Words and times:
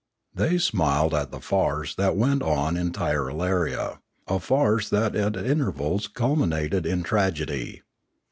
They 0.33 0.57
smiled 0.57 1.11
532 1.11 1.13
Limanora 1.13 1.21
at 1.21 1.31
the 1.31 1.45
farce 1.45 1.93
that 1.93 2.15
went 2.15 2.41
on 2.41 2.75
in 2.75 2.91
Tirralaria, 2.91 3.99
a 4.27 4.39
farce 4.39 4.89
that 4.89 5.15
at 5.15 5.35
intervals 5.37 6.07
culminated 6.07 6.87
in 6.87 7.03
tragedy. 7.03 7.83